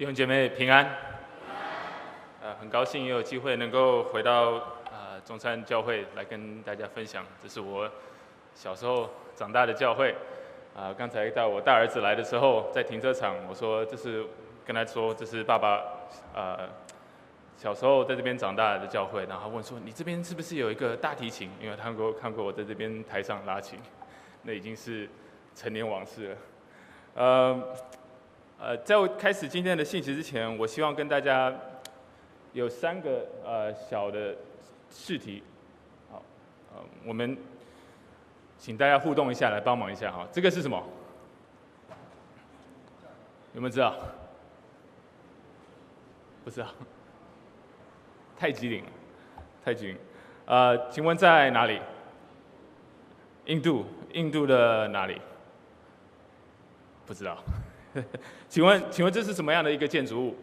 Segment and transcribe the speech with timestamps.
[0.00, 0.90] 弟兄姐妹平安，
[2.42, 4.52] 呃，很高兴也有机会能够回到
[4.90, 7.86] 呃中山教会来跟大家分享，这是我
[8.54, 10.12] 小时候长大的教会。
[10.74, 14.24] 啊、呃，刚才带我大儿子来的时候，在停车场，我说这是
[14.64, 15.84] 跟他说这是爸爸
[16.34, 16.60] 呃
[17.58, 21.50] 小时候在这边长大的教会，然后问说你这边是不是有一个大提琴？
[21.60, 23.78] 因为他看过看过我在这边台上拉琴，
[24.44, 25.06] 那已经是
[25.54, 26.36] 陈年往事了，
[27.16, 27.62] 呃。
[28.62, 31.50] 呃，在我开始今天的信息之前，我希望跟大家
[32.52, 34.36] 有三个呃小的
[34.90, 35.42] 试题，
[36.12, 36.22] 好，
[36.74, 37.34] 呃，我们
[38.58, 40.28] 请大家互动一下，来帮忙一下哈。
[40.30, 40.84] 这个是什么？
[43.54, 43.96] 有没有知道？
[46.44, 46.66] 不知道。
[48.36, 48.84] 太极岭，
[49.64, 49.96] 太极岭。
[50.44, 51.80] 呃，请问在哪里？
[53.46, 55.18] 印度，印度的哪里？
[57.06, 57.42] 不知道。
[58.48, 60.36] 请问，请问这是什么样的一个建筑物？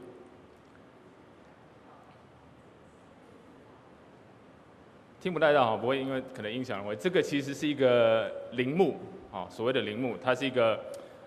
[5.20, 7.02] 听不太到哈，不会因为可能音响的问题。
[7.02, 9.00] 这个其实是一个陵墓，
[9.32, 10.80] 啊，所谓的陵墓，它是一个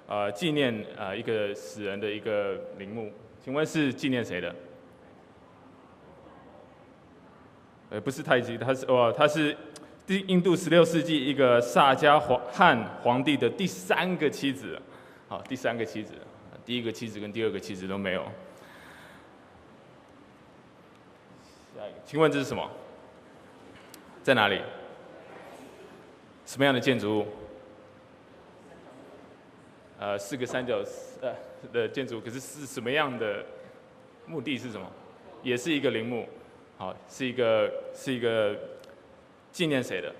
[0.06, 3.10] 呃纪念呃一个死人的一个陵墓。
[3.42, 4.54] 请问是纪念谁的？
[7.90, 9.56] 呃，不是太极，他是哦，他是
[10.06, 14.80] 第印度十六世纪一个萨迦皇汉皇帝的第三个妻子。
[15.30, 16.12] 好，第三个妻子，
[16.66, 18.24] 第一个妻子跟第二个妻子都没有。
[21.72, 22.68] 下一个，请问这是什么？
[24.24, 24.60] 在哪里？
[26.44, 27.26] 什么样的建筑物？
[30.00, 30.82] 呃，四个三角
[31.22, 31.32] 呃
[31.72, 33.46] 的建筑，可是是什么样的？
[34.26, 34.90] 目的是什么？
[35.44, 36.28] 也是一个陵墓。
[36.76, 38.58] 好，是一个是一个
[39.52, 40.12] 纪念谁的？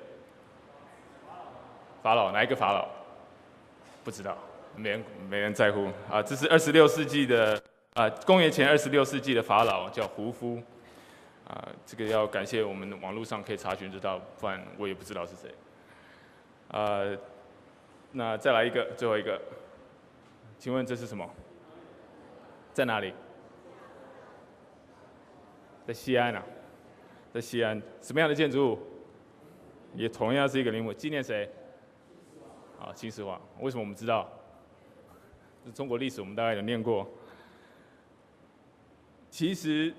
[2.01, 2.89] 法老，哪一个法老？
[4.05, 4.39] 不知道。
[4.81, 6.23] 没人没人在乎啊！
[6.23, 10.59] 这是二十六世纪的啊，公元前二十六世纪的法老叫胡夫
[11.47, 11.69] 啊。
[11.85, 15.55] 这个要感谢我们网络上可以查询得到，不然我也不知道是谁。
[16.69, 17.03] 啊，
[18.13, 19.39] 那再来一个，最后一个，
[20.59, 21.29] 请问这是什么？
[22.73, 23.13] 在哪里？
[25.87, 26.43] 在西安啊，
[27.35, 28.79] 在西安，什么样的建筑物？
[29.95, 31.51] 也同样是一个陵墓，纪念谁？
[32.81, 33.39] 啊，秦始皇。
[33.59, 34.31] 为什么我们知道？
[35.75, 37.09] 中国历史我们大概有念过，
[39.31, 39.93] 其实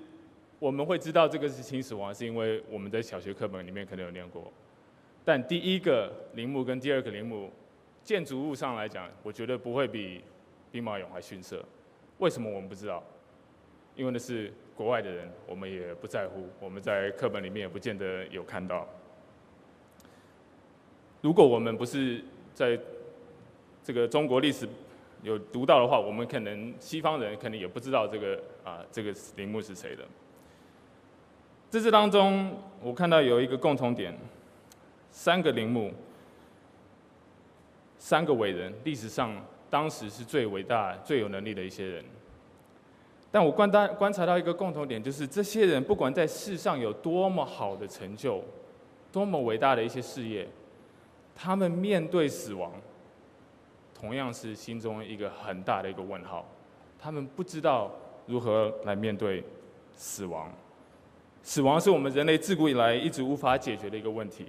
[0.58, 4.52] 我们会知道这个是秦始皇，是因为我们在小学课本里面可能有念过。
[5.24, 7.50] 但第一个陵墓跟第二个陵墓，
[8.02, 10.22] 建筑物上来讲，我觉得不会比
[10.70, 11.64] 兵马俑还逊色。
[12.18, 13.02] 为什么我们不知道？
[13.94, 18.88] 因为那是国外的人，我们也不在乎，我们在课本里面也不见得有看到。
[21.20, 22.78] 如果我们不是在
[23.84, 24.68] 这个中国历史，
[25.22, 30.02] 有读到的话，我们可能西方人可能也不知道这个啊，这个陵墓是谁的。
[31.70, 34.12] 在这当中，我看到有一个共同点：
[35.10, 35.92] 三个陵墓，
[37.98, 39.32] 三个伟人，历史上
[39.70, 42.04] 当时是最伟大、最有能力的一些人。
[43.30, 48.42] 但我观察观察到一个共同点，就是这些人不管在世上有多么好的成就，
[49.10, 50.46] 多么伟大的一些事业，
[51.34, 52.72] 他们面对死亡。
[54.02, 56.44] 同样是心中一个很大的一个问号，
[56.98, 57.88] 他们不知道
[58.26, 59.44] 如何来面对
[59.94, 60.52] 死亡。
[61.44, 64.46] 死亡是我们人类自古以来一直无法解决的一个问题。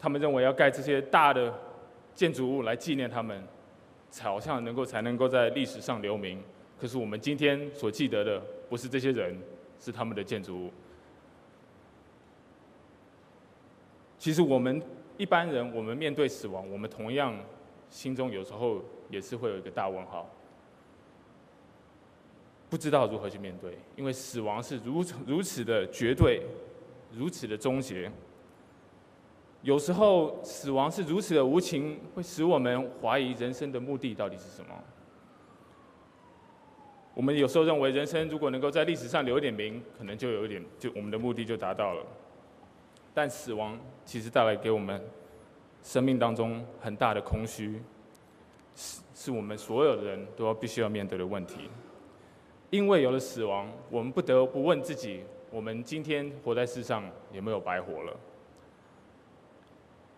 [0.00, 1.52] 他们认为要盖这些大的
[2.14, 3.46] 建筑物来纪念他们，
[4.10, 6.42] 才好像能够才能够在历史上留名。
[6.80, 9.38] 可是我们今天所记得的不是这些人，
[9.78, 10.72] 是他们的建筑物。
[14.18, 14.82] 其实我们。
[15.22, 17.32] 一般人，我们面对死亡，我们同样
[17.88, 20.28] 心中有时候也是会有一个大问号，
[22.68, 26.42] 不知道如何去面对，因为死亡是如此如此的绝对，
[27.12, 28.10] 如此的终结。
[29.62, 34.74] 有时候死亡是如此的无情，会使我们怀疑人生的目的到底是什么。
[37.14, 42.04] 我们有时候认为，人生如果能够在历史上留一点名，可能就有一点，就我们的目的就达到了。
[43.14, 44.98] 但死亡其实带来给我们
[45.82, 47.82] 生命当中很大的空虚，
[48.74, 51.68] 是是我们所有的人都要必须要面对的问题。
[52.70, 58.16] 因为有了死亡，我们不得不问自己：我们今天活在世上有没有白活了？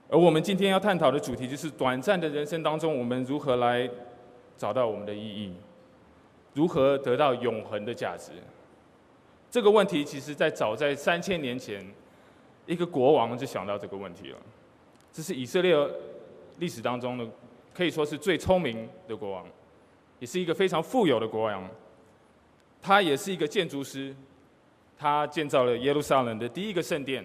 [0.08, 3.91] 而我们今天要探讨的主题就是：短暂的人生当中，我们如何来
[4.56, 5.56] 找到我们的意义？
[6.52, 8.31] 如何得到永恒的价值？
[9.50, 11.85] 这个问题，其实在早在三千年前。
[12.67, 14.39] 一个国王就想到这个问题了，
[15.13, 15.77] 这是以色列
[16.59, 17.29] 历史当中的
[17.75, 19.47] 可以说是最聪明的国王。
[20.21, 21.69] 也是一个非常富有的国王。
[22.81, 24.15] 他也是一个建筑师，
[24.97, 27.25] 他建造了耶路撒冷的第一个圣殿。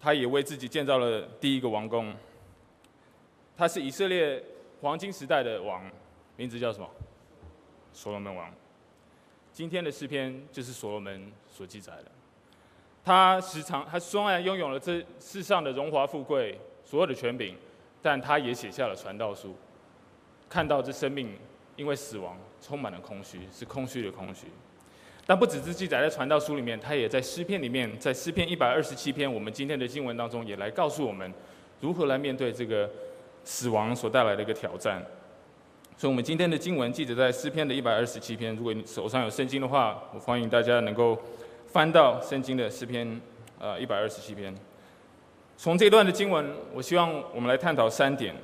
[0.00, 2.14] 他也为自己建造了第一个王宫。
[3.56, 4.40] 他是以色列
[4.80, 5.90] 黄金时代的王，
[6.36, 6.88] 名字叫什么？
[7.92, 8.52] 所罗门王。
[9.52, 12.10] 今天的诗篇就是所罗门所记载的。
[13.08, 17.54] 他时常，他虽然拥有了这世上的荣华富贵，所有的权柄，
[18.02, 19.56] 但他也写下了传道书，
[20.46, 21.34] 看到这生命
[21.74, 24.48] 因为死亡充满了空虚，是空虚的空虚。
[25.24, 31.32] 但不只是记载在传道书里面，他也在诗篇里面，在诗篇一百二十七篇，我们今天的经文当中，也来告诉我们
[31.80, 32.90] 如何来面对这个
[33.42, 35.02] 死亡所带来的一个挑战。
[35.96, 38.54] 所以，我们今天的经文记载在诗篇的一百二十七篇。
[38.54, 41.18] 如果你手上有圣经的话，我欢迎大家能够
[41.68, 43.20] 翻到圣经的诗篇，
[43.58, 44.54] 呃，一百二十七篇。
[45.56, 48.34] 从这段的经文，我希望我们来探讨三点。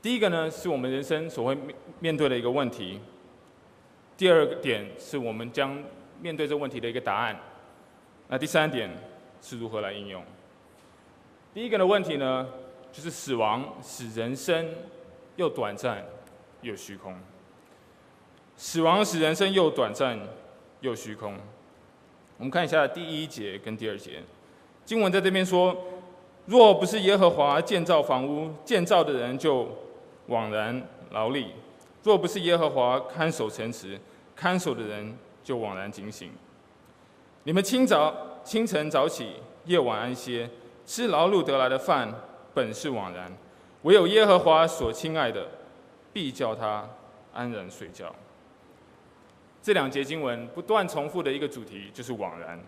[0.00, 3.00] 第一个呢，是我们人生所会面面对的一个问题；
[4.16, 5.82] 第二个点是我们将
[6.20, 7.34] 面对这问题的一个答案；
[8.28, 8.90] 那第三点
[9.40, 10.22] 是如何来应用。
[11.52, 12.46] 第一个的问题呢，
[12.92, 14.68] 就是死亡使人生
[15.36, 16.04] 又短暂。
[16.60, 17.14] 又虚空，
[18.56, 20.18] 死亡使人生又短暂
[20.80, 21.36] 又虚空。
[22.38, 24.22] 我们看一下第一节跟第二节，
[24.84, 25.76] 经文在这边说：
[26.46, 29.68] 若不是耶和华建造房屋，建造的人就
[30.28, 31.48] 枉然劳力；
[32.02, 33.98] 若不是耶和华看守城池，
[34.34, 36.30] 看守的人就枉然警醒。
[37.42, 39.32] 你们清早清晨早起，
[39.66, 40.48] 夜晚安歇，
[40.86, 42.12] 吃劳碌得来的饭，
[42.54, 43.30] 本是枉然；
[43.82, 45.46] 唯有耶和华所亲爱的。
[46.10, 46.88] 必叫他
[47.34, 48.12] 安然睡觉。
[49.68, 52.58] 这两节经文不断重复的一个主题就是枉然。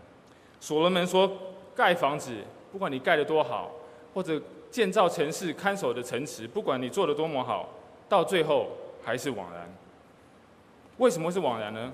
[0.60, 1.32] 所罗门说，
[1.74, 2.30] 盖房子，
[2.70, 3.70] 不管你盖得多好，
[4.12, 4.38] 或者
[4.70, 7.70] 建造城市看守的城池，不管你做得多么好，
[8.06, 8.68] 到最后
[9.02, 9.66] 还是枉然。
[10.98, 11.90] 为什么是枉然呢？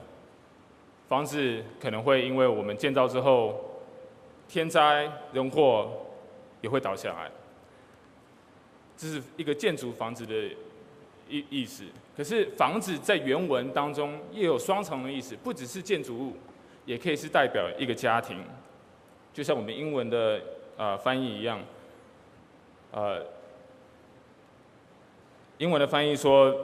[1.08, 3.54] 房子可能会因为我们建造之后，
[4.48, 5.88] 天灾人祸
[6.62, 7.30] 也会倒下来。
[8.96, 10.34] 这是一个建筑房子的。
[11.28, 11.82] 意意思，
[12.16, 16.32] 可是房子在原文当中也有双重的意思，不只是建筑物，
[16.86, 18.42] 也可以是代表一个家庭，
[19.34, 20.40] 就像我们英文的
[20.78, 21.60] 呃翻译一样，
[22.90, 23.22] 呃，
[25.58, 26.54] 英文的翻译说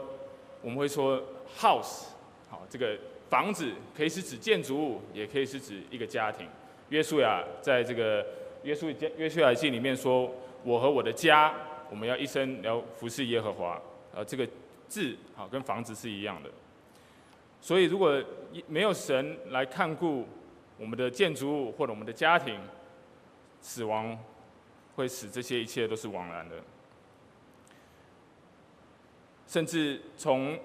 [0.63, 1.23] 我们会说
[1.59, 2.07] house，
[2.49, 2.97] 好，这个
[3.29, 6.47] 房子可以是指建筑物，也可以是指一个家庭。
[6.89, 8.25] 约书亚在这个
[8.63, 10.31] 约书约书亚记里面说，
[10.63, 11.55] 我和我的家，
[11.91, 13.81] 我们要一生要服侍耶和华。
[14.15, 14.47] 呃，这个
[14.93, 16.51] 字好跟房子是一样的，
[17.63, 18.23] 所以如果
[18.67, 20.29] 没有神来看顾
[20.79, 22.61] 我们的建筑物或者我们的家庭，
[23.63, 24.19] 死亡
[24.95, 26.57] 会使这些一切都是枉然的。
[29.47, 30.59] 甚至从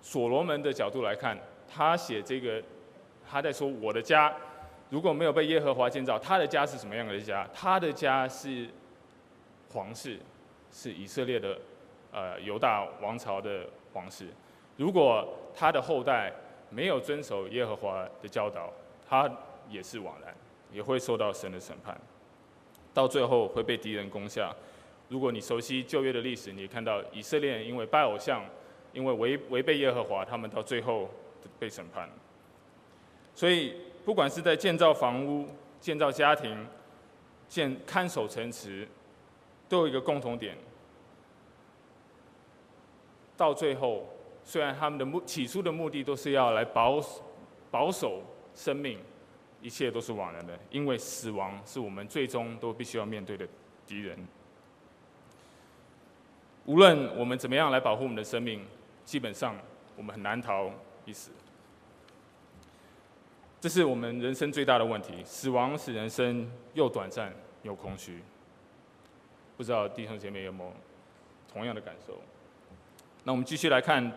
[0.00, 1.36] 所罗门的角度来看，
[1.68, 2.62] 他写这个，
[3.28, 4.32] 他在说我的家
[4.90, 7.48] 如果没有被耶和华建造，他的家是什么样的家？
[7.52, 8.68] 他的家是
[9.72, 10.20] 皇室，
[10.70, 11.58] 是以色列的。
[12.12, 14.26] 呃，犹大王朝的皇室，
[14.76, 16.32] 如果他的后代
[16.68, 18.72] 没有遵守耶和华的教导，
[19.08, 19.30] 他
[19.68, 20.34] 也是枉然，
[20.72, 21.96] 也会受到神的审判，
[22.92, 24.54] 到最后会被敌人攻下。
[25.08, 28.44] 如果你熟悉旧约的历史，你看到以色列因为拜偶像，
[28.92, 31.08] 因为违违背耶和华，他们到最后
[31.58, 32.08] 被审判。
[33.34, 35.46] 所以，不管是在建造房屋、
[35.80, 36.66] 建造家庭、
[37.48, 38.86] 建看守城池，
[39.68, 40.56] 都有一个共同点。
[43.40, 44.06] 到最后，
[44.44, 47.02] 虽然他们的目起初的目的都是要来保
[47.70, 48.22] 保守
[48.54, 48.98] 生命，
[49.62, 53.48] 一切都是枉然的，因为死亡是我们最终都必须要面对的
[53.86, 54.18] 敌人。
[56.66, 58.62] 无论我们怎么样来保护我们的生命，
[59.06, 59.56] 基本上
[59.96, 60.70] 我们很难逃
[61.06, 61.30] 一死。
[63.58, 67.32] 这是我们人生最大的问题，死亡使人生又短暂
[67.62, 68.22] 又空虚。
[69.56, 70.70] 不知道弟兄姐妹有没有
[71.50, 72.20] 同样的感受？
[73.24, 74.10] 那我们继续来看，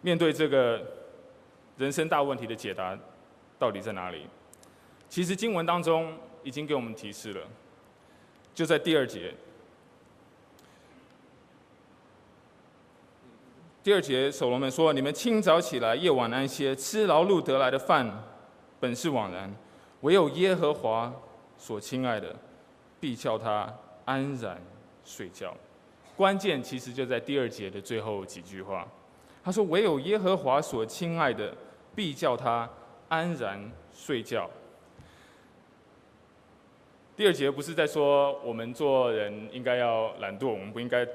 [0.00, 0.82] 面对这个
[1.76, 2.98] 人生大问题的解答
[3.58, 4.26] 到底在哪里？
[5.08, 7.40] 其实经文当中已经给我们提示了，
[8.54, 9.34] 就在第二节。
[13.82, 18.10] 第二节，所罗门说：“你们清早起来，夜晚安歇，吃劳碌得来的饭，
[18.80, 19.48] 本是枉然；
[20.00, 21.14] 唯有耶和华
[21.56, 22.34] 所亲爱的，
[22.98, 23.72] 必叫他
[24.04, 24.60] 安然
[25.04, 25.54] 睡觉。”
[26.16, 28.86] 关键其实就在第二节的最后几句话，
[29.44, 31.54] 他说：“唯有耶和华所亲爱的，
[31.94, 32.68] 必叫他
[33.08, 34.50] 安然睡觉。”
[37.14, 41.06] 第二节不是在说我们做人应该要懒惰，我们不应该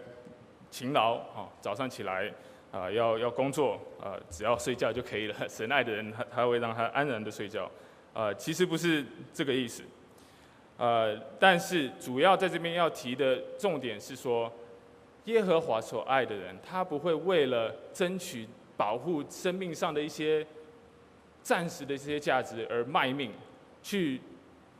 [0.69, 2.31] 勤劳啊，早上起来
[2.71, 5.35] 啊要要工作啊，只要睡觉就可以了。
[5.49, 7.69] 神爱的人，他他会让他安然的睡觉。
[8.13, 9.83] 啊，其实不是这个意思。
[10.77, 14.51] 呃，但是主要在这边要提的重点是说，
[15.25, 20.45] 耶和华所爱的人，他不会为了争取保护生命上的一些
[21.43, 23.31] 暂时的这些价值而卖命，
[23.83, 24.19] 去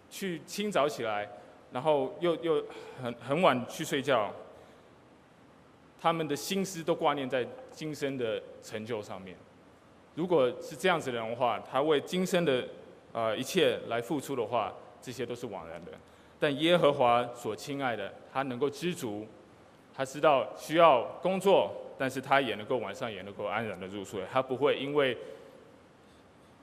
[0.10, 1.30] 去清早起来，
[1.72, 2.66] 然后又又
[3.02, 4.34] 很很晚去睡觉。
[6.00, 9.38] 他们的心思都挂念在今生的成就上面。
[10.16, 12.68] 如果是这样子的人的话，他为今生的
[13.14, 15.92] 呃一切来付出的话，这些都是枉然的。
[16.40, 19.28] 但耶和华所亲爱的，他能够知足，
[19.96, 24.24] 他知道需要工作，但是他也能够晚上也能够安然的入睡。
[24.32, 25.18] 他不会因为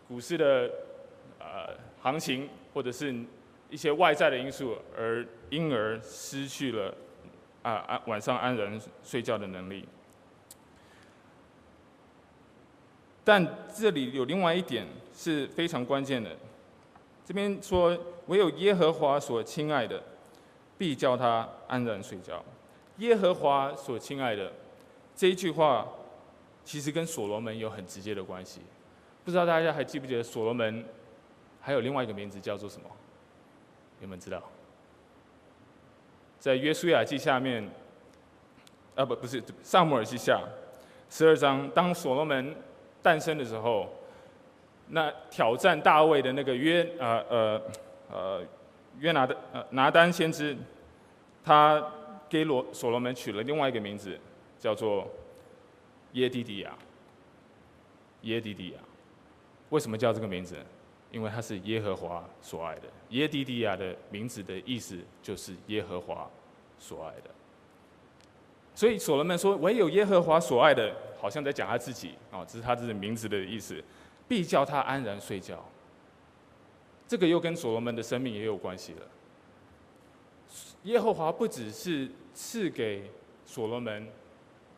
[0.06, 0.70] 股市的
[1.38, 3.14] 呃行情或者是
[3.70, 6.94] 一些外在的因素而因而失去了。
[7.60, 9.86] 啊，安晚上安然睡觉的能力。
[13.24, 16.30] 但这里有另外一点是非常关键的，
[17.26, 20.00] 这边说唯有耶和华所亲爱的，
[20.78, 22.42] 必叫他安然睡觉。
[22.98, 24.52] 耶和华所亲爱的
[25.14, 25.86] 这一句话，
[26.64, 28.60] 其实跟所罗门有很直接的关系。
[29.24, 30.84] 不知道大家还记不记得所罗门
[31.60, 32.88] 还有另外一个名字叫做什么？
[34.00, 34.42] 有没有知道？
[36.38, 37.68] 在约书亚记下面，
[38.94, 40.40] 啊不不是撒母耳记下
[41.10, 42.54] 十二章，当所罗门
[43.02, 43.88] 诞生的时候，
[44.88, 47.62] 那挑战大卫的那个约呃呃
[48.10, 48.42] 呃
[49.00, 50.56] 约拿的呃拿单先知，
[51.44, 51.84] 他
[52.28, 54.18] 给罗所罗门取了另外一个名字，
[54.58, 55.08] 叫做
[56.12, 56.76] 耶底底亚。
[58.22, 58.78] 耶底底亚，
[59.70, 60.56] 为什么叫这个名字？
[61.12, 62.82] 因为他是耶和华所爱的。
[63.10, 66.28] 耶底底亚的名字的意思就是耶和华
[66.78, 67.30] 所爱的。
[68.74, 73.82] 所以所罗门说：“唯有耶和华所爱的，好像在讲他自己啊，这是他自己名字的意思，
[74.26, 75.64] 必叫他安然睡觉。”
[77.06, 79.02] 这个又跟所罗门的生命也有关系了。
[80.84, 83.10] 耶和华不只是赐给
[83.44, 84.08] 所罗门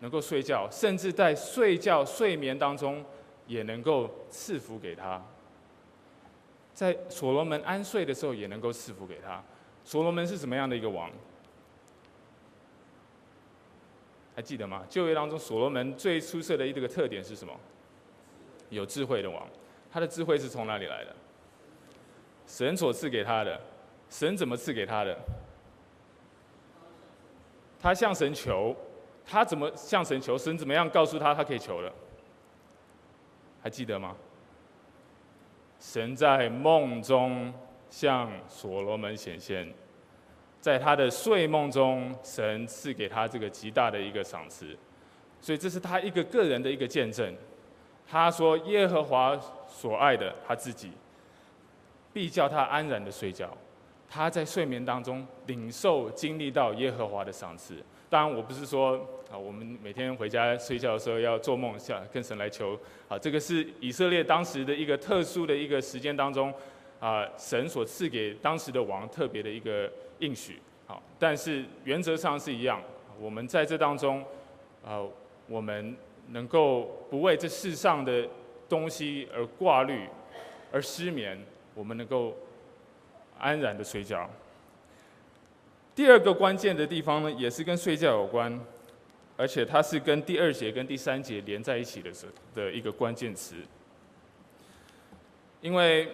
[0.00, 3.04] 能够睡觉，甚至在睡觉睡眠当中
[3.46, 5.22] 也能够赐福给他。
[6.72, 9.42] 在所罗门安睡的时候，也能够赐福给他。
[9.84, 11.10] 所罗门是什么样的一个王？
[14.34, 14.86] 还记得吗？
[14.88, 17.52] 旧约当中，所罗门最出色的一个特点是什么？
[18.70, 19.46] 有智慧的王。
[19.92, 21.14] 他的智慧是从哪里来的？
[22.46, 23.60] 神所赐给他的。
[24.08, 25.18] 神怎么赐给他的？
[27.80, 28.76] 他向神求。
[29.26, 30.36] 他怎么向神求？
[30.36, 31.92] 神怎么样告诉他他可以求了？
[33.62, 34.16] 还记得吗？
[35.78, 37.52] 神在梦中
[37.88, 39.72] 向所罗门显现，
[40.60, 44.76] 在他的睡梦中，神赐给他这个极大的一个赏赐，
[45.40, 47.32] 所以这是他一个个人的一个见证。
[48.08, 50.90] 他说：“耶和华所爱的他自己，
[52.12, 53.56] 必叫他安然的睡觉。
[54.10, 57.76] 他在睡眠当中领受经历到耶和华的赏赐。
[58.10, 59.00] 当然，我不是说。”
[59.30, 62.76] 啊，我们每天回家睡觉的时候要做梦，向跟神来求。
[63.08, 66.52] 啊，这个是以色列当时的一个特殊的一个时间当中，
[66.98, 69.88] 啊，神所赐给当时的王特别的一个
[70.18, 70.58] 应许。
[70.84, 72.82] 好，但是原则上是一样。
[73.20, 74.20] 我们在这当中，
[74.84, 75.00] 啊，
[75.46, 75.96] 我们
[76.30, 78.26] 能够不为这世上的
[78.68, 80.08] 东西而挂虑，
[80.72, 81.40] 而失眠，
[81.72, 82.34] 我们能够
[83.40, 84.30] 安然的睡觉。
[85.94, 88.60] 第二个关键的地方呢，也是跟睡觉有关。
[89.36, 93.54] 而且它是跟第二节跟第三节连在一起的时的一个关键词，
[95.62, 96.10] 因为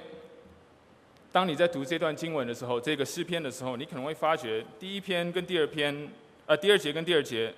[1.32, 6.08] 当你在读这段经文的时候，这个诗篇的时候，你可能会发觉第一篇跟第二篇，
[6.46, 7.52] 呃，第二节跟第二节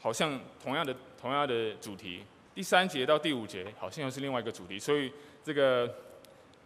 [0.00, 2.24] 好像同样的同样的主题，
[2.54, 5.12] 第三节到第五节好像又是另外一个主题，所以
[5.44, 5.94] 这个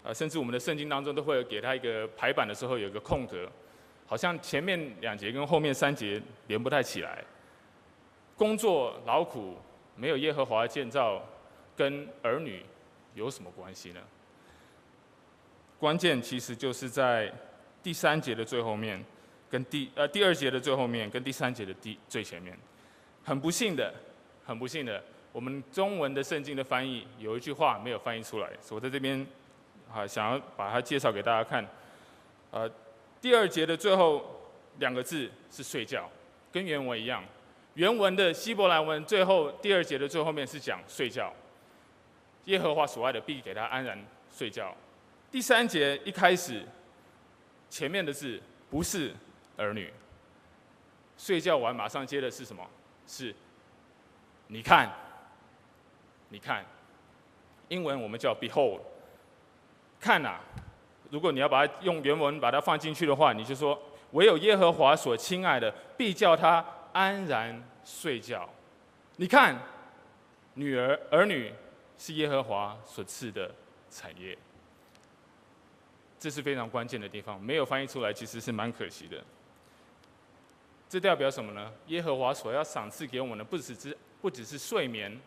[0.07, 3.51] 呃，甚至我们的圣经当中都会给他一个排版的时候有一个空格，
[4.07, 7.25] 好像前面两节跟后面三节连不太起来。
[8.37, 9.57] 工作劳苦，
[9.97, 11.21] 没有耶和华建造，
[11.77, 12.63] 跟儿女
[13.15, 14.01] 有什么关系呢？
[15.81, 17.33] 关键其实就是在
[17.83, 19.05] 第三节的最后面，
[19.51, 22.57] 跟第呃第二节的最后面，跟第三节的第最前面。
[23.25, 23.93] 很不幸的，
[24.45, 29.27] 很不幸的，我们中文的圣经的翻译有一句话没有翻译出来，所以我在这边
[29.93, 31.67] 啊想要把它介绍给大家看。
[32.51, 32.71] 呃，
[33.21, 34.25] 第二节的最后
[34.79, 36.09] 两个字是睡觉，
[36.53, 37.25] 跟原文一样。
[37.75, 41.33] 原文的希伯来文最后第二节的最后面是讲睡觉，
[42.47, 44.03] 耶和华所爱的必给他安然
[44.33, 44.75] 睡觉。
[45.31, 46.65] 第三节一开始
[47.69, 48.41] 前面的字
[48.71, 49.15] 不是
[49.57, 49.93] 儿女，
[51.19, 52.67] 睡觉完马上接的是什么？
[53.07, 53.35] 是，
[54.47, 54.91] 你看，
[56.31, 56.65] 你看，
[57.69, 58.81] 英文我们叫 behold，
[60.01, 60.41] 看呐、啊。
[61.11, 68.49] 如果你要把它用原文把它放进去的话，你就说：唯有耶和华所亲爱的，必叫他安然睡觉。
[69.17, 69.57] 你看，
[70.55, 71.53] 女儿儿女
[71.97, 73.55] 是耶和华所赐的
[73.89, 74.37] 产业。
[76.19, 79.23] 这是非常关键的地方，没有翻译出来，其实是蛮可惜的。
[80.89, 81.73] 这代表什么呢？
[81.87, 85.21] 耶和华所要赏赐给我们的，不只是不只是睡眠，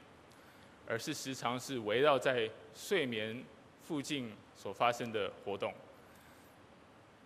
[0.87, 3.43] 而是时常是围绕在睡眠
[3.83, 5.73] 附近所发生的活动，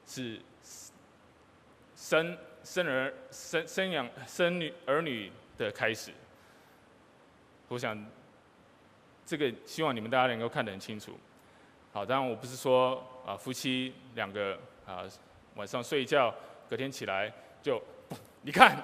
[0.05, 0.39] 是
[1.95, 6.11] 生生儿生生养生女儿女的开始。
[7.67, 7.97] 我想，
[9.25, 11.17] 这个希望你们大家能够看得很清楚。
[11.91, 15.03] 好，当然我不是说啊，夫妻两个啊
[15.55, 16.31] 晚上睡觉，
[16.69, 17.81] 隔天起来就。
[18.43, 18.77] 你看，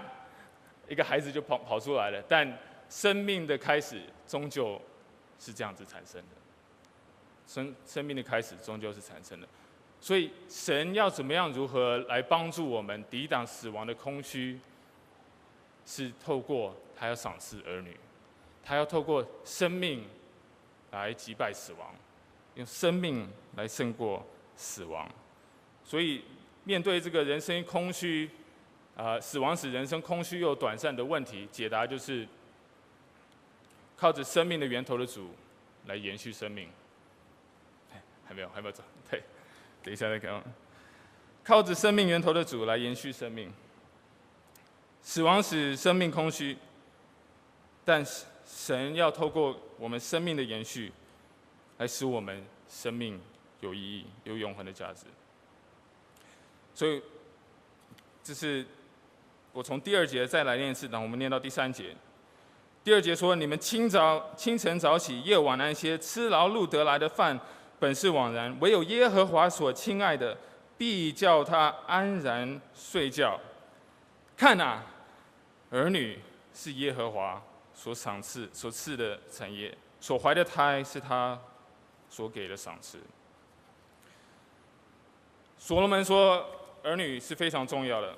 [0.87, 2.51] 一个孩子就跑跑出来了，但
[2.89, 4.81] 生命的开始终究
[5.37, 6.38] 是这样子产生的。
[7.49, 9.47] 生生命的开始终究是产生的，
[9.99, 14.59] 所以神要怎么样如何来帮助我们抵挡死亡的空虚？
[15.83, 17.97] 是透过他要赏赐儿女，
[18.63, 20.05] 他要透过生命
[20.91, 21.95] 来击败死亡，
[22.53, 24.23] 用生命来胜过
[24.55, 25.09] 死亡。
[25.83, 26.23] 所以
[26.63, 28.29] 面对这个人生空虚。
[28.95, 32.27] 啊、死亡使人生空虚又短暂的问题，解答就是
[33.95, 35.29] 靠着生命的源头的主
[35.85, 36.67] 来延续生命。
[38.29, 38.83] 还没有，还没有走。
[39.09, 39.23] 对，
[39.83, 40.41] 等一下再讲。
[41.43, 43.51] 靠着生命源头的主来延续生命。
[45.01, 46.55] 死亡使生命空虚，
[47.83, 48.05] 但
[48.45, 50.93] 神要透过我们生命的延续，
[51.79, 53.19] 来使我们生命
[53.61, 55.05] 有意义、有永恒的价值。
[56.75, 57.01] 所以，
[58.23, 58.63] 这是。
[59.51, 61.95] 我从第二节再来念一次，然后我们念到第三节。
[62.83, 67.37] 第二节说：“你们清早清晨早起，夜晚安歇，吃劳碌得来的饭，
[67.79, 70.37] 本是枉然；唯有耶和华所亲爱的，
[70.77, 73.39] 必叫他安然睡觉。
[74.35, 74.85] 看呐、啊，
[75.71, 76.19] 儿女
[76.53, 77.41] 是耶和华
[77.73, 81.39] 所赏赐、所赐的产业，所怀的胎是他
[82.09, 82.99] 所给的赏赐。”
[85.57, 86.45] 所罗门说
[86.83, 88.15] ：“儿女是非常重要的。”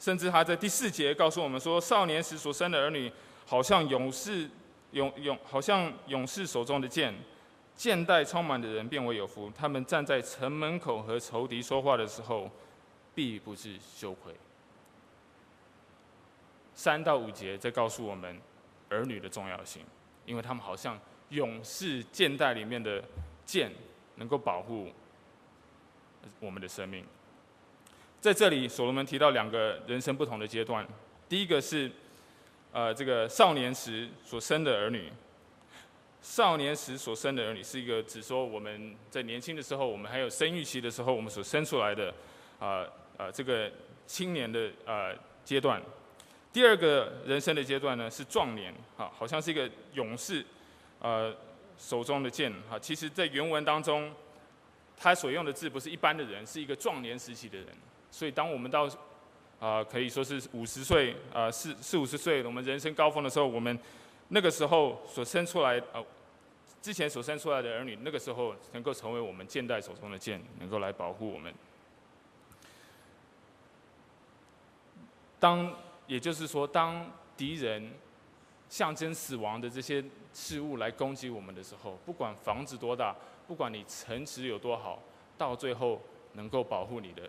[0.00, 3.12] 甚至他在第四节告诉我们说：“少年时所生的儿女，
[3.44, 4.48] 好像勇士
[4.92, 7.12] 勇勇，好像勇士手中的剑，
[7.78, 9.50] 箭袋充满的人变为有福。
[9.54, 12.50] 他们站在城门口和仇敌说话的时候，
[13.14, 14.34] 必不是羞愧。”
[16.74, 18.36] 三到五节在告诉我们
[18.88, 19.82] 儿女的重要性，
[20.26, 23.02] 因为他们好像勇士箭袋里面的
[23.46, 23.70] 剑，
[24.16, 24.88] 能够保护
[26.40, 27.04] 我们的生命。
[28.20, 30.84] 在这里，所罗门提到两个人生不同的阶段。
[31.28, 31.88] 第一个是，
[32.72, 35.12] 呃，这个少年时所生的儿女。
[36.20, 42.12] 少年时所生的儿女是一个只说我们在年轻的时候，我们还有生育期的时候，我们所生出来的，
[42.58, 42.84] 啊、
[43.16, 43.70] 呃，这个
[44.06, 45.80] 青年的呃阶段。
[46.52, 50.44] 第二个人生的阶段呢，是壮年，啊，好像是一个勇士，
[50.98, 51.34] 呃，
[51.78, 54.12] 手中的剑，哈，其实在原文当中，
[54.96, 57.68] 他所用的字不是一般的人，是一个壮年时期的人。
[58.10, 58.88] 所以，当我们到，
[59.60, 63.78] 啊、可以说是五十岁，啊、四四五十岁，我们人生高峰的时候，我们
[64.28, 66.04] 那个时候所生出来，呃，
[66.82, 71.52] 之前所生出来的儿女，那个时候能够成为我们箭袋手中的剑，能够来保护我们。
[75.40, 75.74] 当，
[76.06, 77.92] 也就是说，当敌人
[78.68, 83.14] 象征死亡的这些事物来攻击我们的时候，不管房子多大，
[83.46, 85.02] 不管你城池有多好，
[85.36, 86.00] 到最后
[86.32, 87.22] 能够保护你的。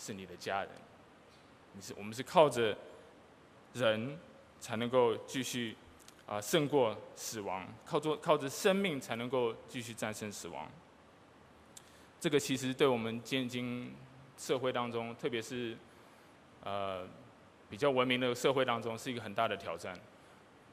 [0.00, 0.70] 是你的家人，
[1.72, 2.72] 你是我们是靠着
[3.72, 4.16] 人
[4.60, 5.76] 才能够继续
[6.28, 10.68] 啊胜过死亡，靠做靠着生命才能够继续战胜死亡。
[12.20, 13.94] 这个其实对我们现今
[14.36, 15.76] 社会当中，特别是
[16.62, 17.06] 呃
[17.70, 19.98] 比较文明的社会当中，是一个很大的挑战。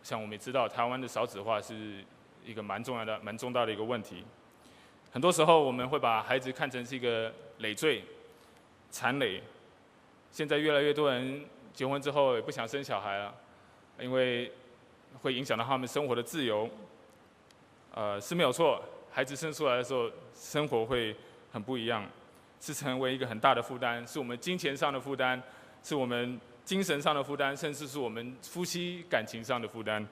[0.03, 2.03] 像我们也知道，台湾的少子化是
[2.43, 4.23] 一个蛮重要的、蛮重大的一个问题。
[5.11, 8.03] 很多时候，我们会把孩子看成是一个累赘。
[8.91, 9.43] 残累，
[10.31, 13.35] 现在越来越多人结婚之后也不想生小孩了，
[13.99, 14.49] 因为
[15.21, 16.69] 会影响到他们生活的自由。
[17.93, 21.15] 呃，是没有错，孩子生出来的时候，生活会
[21.51, 22.05] 很不一样，
[22.59, 25.41] 是成为一个很大的负担，是我们金钱上的负担，
[25.81, 30.05] 是我们精神上的负担，甚至是我们夫妻感情上的负担。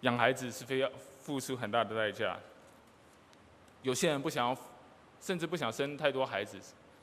[0.00, 2.36] 养孩子是非要付出很大的代价。
[3.82, 4.56] 有些人不想要，
[5.20, 6.58] 甚至不想生太多孩子。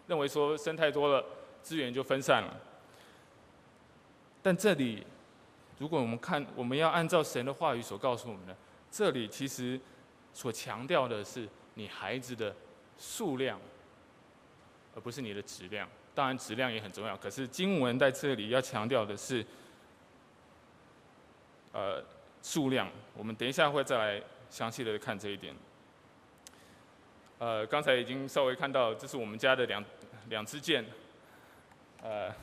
[0.08, 1.26] 认为说生太多了，
[1.62, 2.56] 资源就分散了。
[4.42, 5.06] 但这里，
[5.78, 8.56] 如果我们看，我们要按照神的话语所告诉我们的，
[8.90, 9.80] 这里其实
[10.34, 12.56] 所强调的是你孩子的
[12.98, 13.60] 数量，
[14.96, 15.88] 而不是你的质量。
[16.14, 17.18] 当然，质量也很重要。
[17.18, 19.46] 可是经文在这里要强调的是，
[21.74, 22.02] 呃，
[22.42, 22.90] 数量。
[23.14, 25.54] 我们等一下会再来详细的看这一点。
[27.38, 29.84] 呃，刚才已经稍微看到，这是我们家的两
[30.30, 30.86] 两支箭。
[32.02, 32.34] 呃，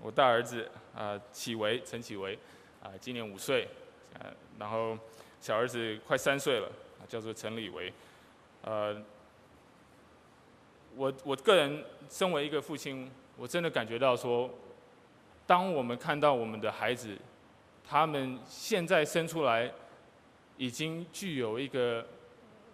[0.00, 0.66] 我大儿子
[0.96, 2.38] 啊，启维陈启维
[2.82, 3.68] 啊，今年五岁，
[4.18, 4.98] 呃，然后
[5.40, 6.70] 小儿子快三岁了，
[7.08, 7.92] 叫做陈李维，
[8.62, 9.00] 呃。
[10.96, 14.50] 我我个人身为一个父亲，我真的感觉到说，
[15.46, 17.16] 当我们看到我们的孩子，
[17.88, 19.72] 他们现在生出来，
[20.56, 22.04] 已经具有一个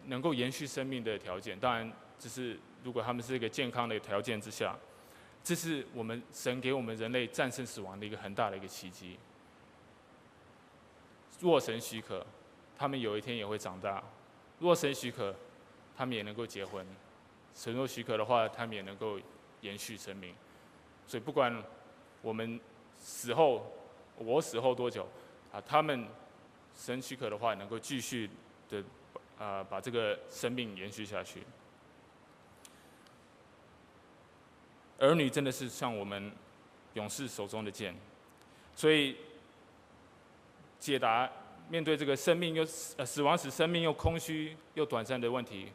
[0.07, 1.61] 能够延续生命的条件。
[1.61, 4.75] 当然，这是如果他们是一个健康的条件之下，
[5.45, 9.19] 这是我们神给我们人类战胜死亡的一个很大的一个奇迹。
[11.41, 12.25] 若神许可，
[12.77, 14.03] 他们有一天也会长大；
[14.59, 15.35] 若神许可，
[15.97, 16.87] 他们也能够结婚。
[17.55, 19.19] 神若许可的话，他们也能够
[19.61, 20.35] 延续生命。
[21.07, 21.63] 所以不管
[22.23, 22.61] 我们
[22.99, 23.71] 死后，
[24.17, 25.09] 我死后多久，
[25.53, 26.07] 啊，他们
[26.75, 28.29] 神许可的话，能够继续
[28.69, 28.83] 的
[29.39, 31.43] 啊，把这个生命延续下去。
[34.99, 36.33] 儿女真的是像我们
[36.95, 37.95] 勇士手中的剑，
[38.75, 39.17] 所以
[40.79, 41.31] 解答
[41.69, 42.63] 面对这个生命又
[42.97, 45.73] 呃死亡使生命又空虚又短暂的问题。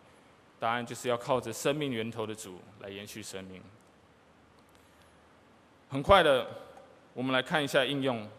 [0.60, 3.60] 答案就是要靠着生命源头的主来延续生命。
[5.90, 6.48] 很快的，
[7.14, 8.30] 我们来看一下应用。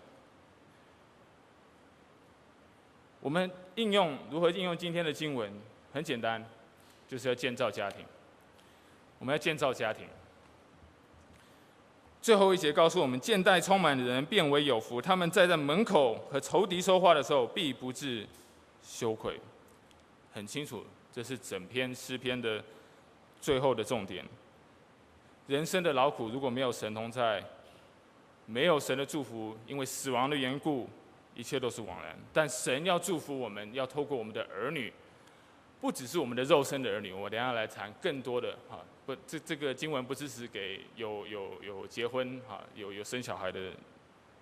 [3.21, 5.53] 我们应用如何应用今天的经文？
[5.93, 6.45] 很简单，
[7.09, 8.07] 就是要建造家庭。
[9.19, 10.07] 我们要建造家庭。
[12.23, 18.27] 最后一节告诉我们：见待充满的人变为有福，他们在在门口和仇敌说话的时候，必不至
[18.83, 19.39] 羞愧。
[20.33, 20.83] 很清楚。
[21.15, 22.65] 这是整篇诗篇的
[23.39, 24.25] 最后的重点。
[25.47, 27.45] 人生的劳苦如果没有神同在，
[28.47, 30.89] 没有神的祝福，因为死亡的缘故，
[31.35, 32.19] 一切都是枉然。
[32.33, 34.91] 但神要祝福我们，要透过我们的儿女，
[35.83, 37.13] 不只是我们的肉身的儿女。
[37.13, 43.73] 我等下来谈更多的哈，不，这这个经文不只是给有有有结婚哈，有有生小孩的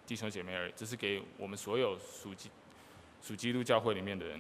[0.07, 2.51] 弟兄姐妹而已，这是给我们所有属基
[3.23, 4.39] 属基督教会里面的人。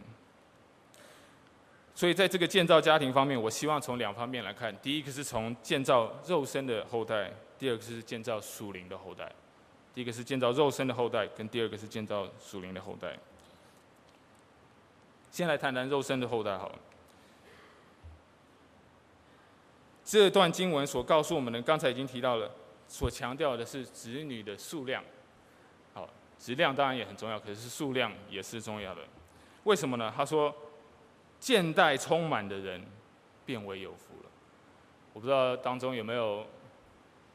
[1.95, 9.33] 所以，在这个建造家庭方面，我希望从两方面来看：第一个是从建造肉身的后代，第二个是建造属灵的后代。
[9.95, 13.19] 第一个是建造肉身的后代，跟第二个是建造属灵的后代。
[15.31, 16.79] 先来谈谈肉身的后代好了。
[20.11, 22.51] 这段经文所告诉我们的，刚才已经提到了，
[22.88, 25.05] 所强调的是子女的数量。
[25.94, 29.03] 好，质量当然也很重要，可是数量也是重要的。
[29.62, 30.12] 为什么呢？
[30.16, 30.53] 他说。
[31.38, 32.85] 见待充满的人，
[33.46, 34.29] 变为有福了。
[35.14, 36.46] 我不知道当中有没有，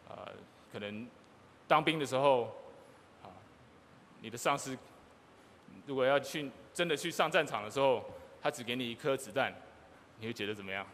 [0.07, 0.31] 呃，
[0.71, 1.07] 可能
[1.67, 2.43] 当兵的时候，
[3.23, 3.33] 啊，
[4.21, 4.77] 你的上司
[5.87, 8.05] 如果要去真的去上战场的时候，
[8.39, 9.51] 他只给你一颗子弹，
[10.19, 10.85] 你会觉得怎么样？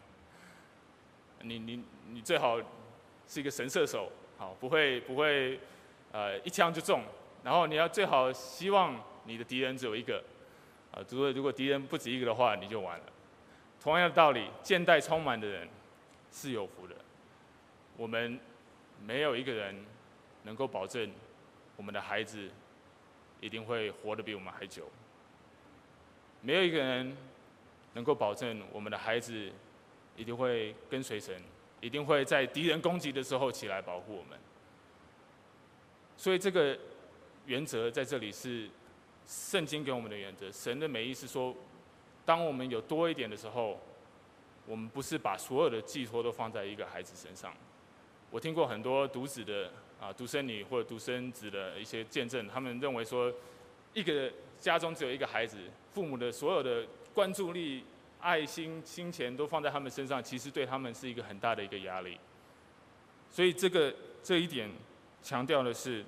[1.42, 2.58] 你你你最好
[3.26, 5.58] 是一个神射手，好，不会不会，
[6.12, 7.02] 呃，一枪就中。
[7.44, 10.22] 然后你要最好希望你的敌人只有一个。
[10.92, 13.04] 啊，如果如果敌人不止一个的话，你就完了。
[13.80, 15.66] 同样的道理，见待充满的人
[16.30, 16.94] 是有福的。
[17.96, 18.38] 我们
[19.02, 19.74] 没有一个人
[20.42, 21.10] 能够保证
[21.76, 22.50] 我们的孩子
[23.40, 24.86] 一定会活得比我们还久。
[26.42, 27.16] 没有一个人
[27.94, 29.50] 能够保证我们的孩子
[30.16, 31.34] 一定会跟随神，
[31.80, 34.38] 一定会在敌人攻击的时候起来保护我们。
[36.16, 36.78] 所以这个
[37.46, 38.68] 原则在这里是。
[39.24, 41.54] 圣经给我们的原则，神的美意是说，
[42.24, 43.78] 当我们有多一点的时候，
[44.66, 47.54] 我们不是把所有的寄托都放在一个孩子身上。
[48.32, 49.70] 我听过很多独子的
[50.00, 53.32] 啊，独生女或者独生子的一些见证，他们认为说，
[53.94, 55.56] 一个家中只有一个孩子，
[55.92, 57.84] 父母的所有的关注力、
[58.22, 62.18] 爱心、金钱都放在他们身上，其实对他们是一个很大的一个压力。
[63.30, 64.70] 所以这个这一点
[65.22, 66.02] 强调的是。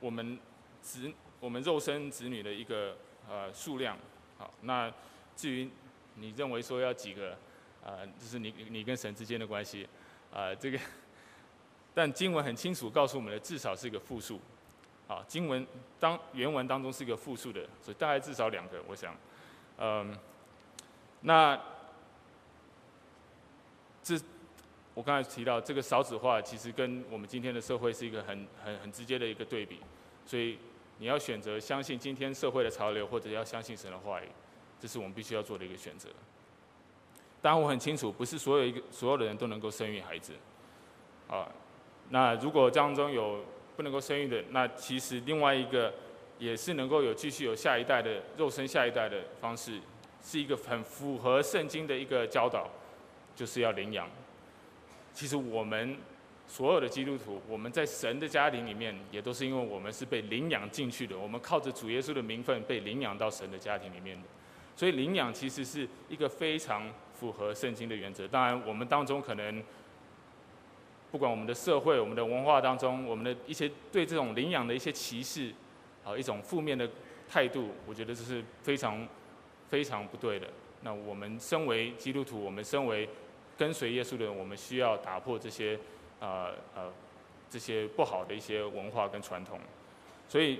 [0.00, 0.38] 我们
[0.82, 2.94] 子，我们肉身子女的一个
[3.26, 3.96] 呃数量，
[4.36, 4.92] 好，那
[5.34, 5.70] 至于
[6.16, 7.34] 你认为说要几个，
[7.82, 9.88] 呃，就是你你跟神之间的关系，
[10.30, 10.78] 啊、呃，这个，
[11.94, 14.38] 但经文很清楚告诉我们的，至少是一个复数，
[15.14, 15.64] 啊，经文
[16.00, 19.14] 当原文当中是一个复数的，所以大概至少两个，我想，
[19.78, 20.16] 嗯，
[21.20, 21.56] 那
[24.02, 24.18] 这
[24.92, 29.78] 我刚才提到这个少子化，其实跟我们今天的社会是一个很很很直接的一个对比。
[30.26, 30.58] 所以
[30.98, 34.28] 你要选择相信今天社会的潮流，或者要相信神的话语，
[34.80, 36.08] 这是我们必须要做的一个选择。
[37.40, 40.32] 当然我很清楚，不是所有一个所有的人都能够生育孩子。
[41.28, 41.48] 啊，
[42.10, 43.44] 那如果当中有
[43.76, 45.92] 不能够生育的，那其实另外一个
[46.38, 49.80] 也是能够有继续有下一代的肉身下一代的方式，
[50.22, 52.68] 是一个很符合圣经的一个教导，
[53.34, 54.08] 就是要领养。
[55.12, 55.96] 其实我们
[56.46, 61.16] 所有的基督徒，我们在神的家庭里面，也都是因为我们是被领养进去的。
[61.16, 64.28] 我们靠着主耶稣的名分被领养到神的家庭里面的。
[64.76, 68.26] 所以领养其实是一个非常符合圣经的原则。
[68.26, 69.62] 当然，我们当中可能
[71.14, 75.54] 不管我们的社会、我们的文化当中，我们的一些对这种领养的一些歧视
[76.04, 76.90] 啊，一种负面的
[77.28, 79.06] 态度，我觉得这是非常
[79.68, 80.48] 非常不对的。
[80.80, 83.08] 那我们身为基督徒，我们身为
[83.56, 85.78] 跟随耶稣的人，我们需要打破这些，
[86.18, 86.92] 呃呃，
[87.48, 89.60] 这些不好的一些文化跟传统。
[90.28, 90.58] 所以，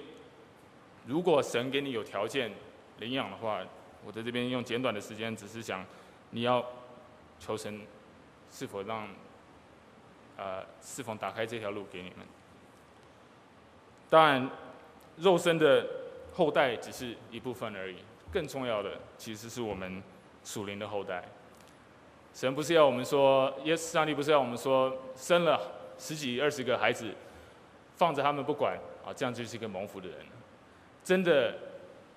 [1.05, 2.53] 如果神给你有条件
[3.01, 3.61] 领养的话，
[4.07, 5.85] 我在这边用简短的时间，只是想
[6.31, 6.64] 你要
[7.40, 7.81] 求神
[8.53, 9.09] 是否让，
[10.37, 12.27] 呃，是否打开这条路给你们。
[14.11, 14.51] 当然，
[15.16, 15.87] 肉身的
[16.33, 17.97] 后代只是一部分而已，
[18.33, 20.03] 更重要的其实是我们
[20.44, 21.25] 属灵的后代。
[22.33, 25.61] 神不是要我们说，耶稣上帝不是要我们说，生了
[25.99, 27.12] 十几二十个孩子，
[27.97, 30.18] 放着他们不管啊，这样就是一个蒙福的人。
[31.05, 31.55] 真的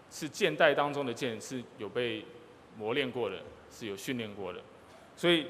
[0.09, 2.25] 是箭袋当中的箭，是有被
[2.77, 3.37] 磨练过的，
[3.71, 4.59] 是有训练过的。
[5.15, 5.45] 所以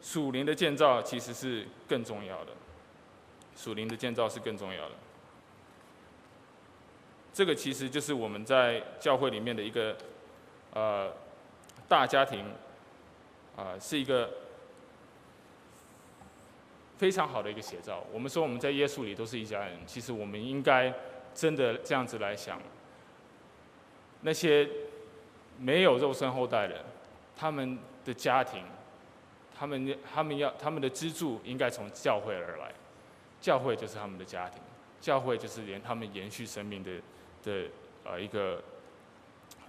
[0.00, 2.52] 属灵的建造其实是更重要的，
[3.56, 4.94] 属灵的建造是更重要的。
[7.32, 9.96] 这个其实就是我们在教会里面的一个
[10.72, 11.12] 呃
[11.88, 12.44] 大家庭。
[13.56, 14.30] 啊，是一个
[16.98, 18.04] 非常好的一个写照。
[18.12, 20.92] 我们说我们在耶稣里都是一家人，其实我们应该
[21.34, 22.60] 真的这样子来想。
[24.20, 24.68] 那些
[25.58, 26.84] 没有肉身后代的，
[27.34, 28.62] 他们的家庭，
[29.58, 32.72] 他们他们要他们的支柱应该从教会而来，
[33.40, 34.60] 教会就是他们的家庭，
[35.00, 36.90] 教会就是连他们延续生命的
[37.42, 37.68] 的
[38.04, 38.62] 呃一个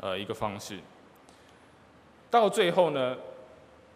[0.02, 0.80] 呃一个方式。
[2.30, 3.15] 到最后呢，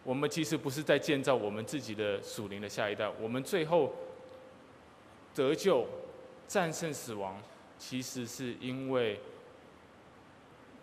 [0.03, 3.93] 我们其实不是在建造我们自己的属灵的下一代，我们最后
[5.35, 5.85] 得救、
[6.47, 7.37] 战胜死亡，
[7.77, 9.19] 其实是因为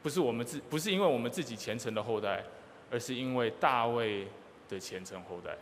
[0.02, 2.44] 不是我们自不是因为我们自己虔诚的后代，
[2.90, 4.28] 而是因为大卫
[4.68, 5.56] 的前程后代，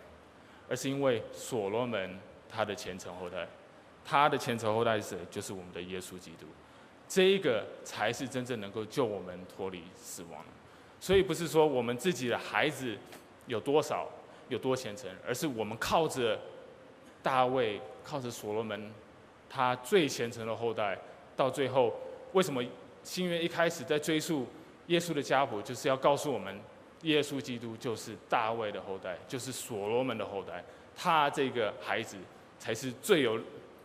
[0.68, 3.46] 而是因为所罗门他的前程后代，
[4.04, 5.18] 他的前程后代是谁？
[5.30, 6.46] 就是我们的耶稣基督，
[7.08, 10.44] 这一个才是真正能够救我们脱离死亡。
[11.00, 12.96] 所以不是说我们自己的孩子。
[13.48, 14.08] 有多少，
[14.48, 16.36] 有多虔诚，而是我们靠着
[17.22, 18.92] 大卫，靠着所罗门，
[19.48, 20.98] 他最虔诚的后代，
[21.36, 21.94] 到最后，
[22.32, 22.60] 为什么
[23.04, 24.48] 新约一开始在追溯
[24.88, 26.60] 耶稣的家谱，就是要告诉我们，
[27.06, 30.62] 耶稣基督就是大卫的后代，就是所罗门的后代，
[30.94, 32.16] 他这个孩子
[32.58, 33.40] 才是最有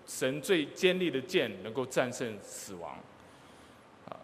[0.05, 2.97] 神最坚利的剑，能够战胜死亡。
[4.07, 4.15] 啊，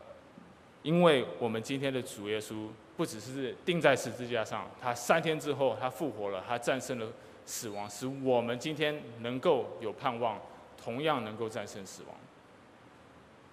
[0.83, 2.67] 因为我们今天的主耶稣。
[2.97, 7.07] 不只是钉在十字架上，他三天之后他复活了，他战胜了
[7.45, 10.41] 死亡，使我们今天能够有盼望，
[10.83, 12.15] 同样能够战胜死亡。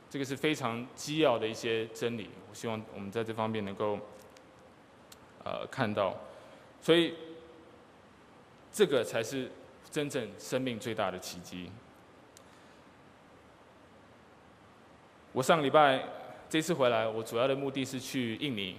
[0.08, 3.98] 这个是非常基要的一些真理，我希望我们在这方面能够
[5.44, 6.14] 呃看到，
[6.80, 7.14] 所以
[8.72, 9.50] 这个才是
[9.90, 11.70] 真正生命最大的奇迹。
[15.32, 16.02] 我上个礼拜
[16.48, 18.76] 这次回来，我主要的目的是去印尼。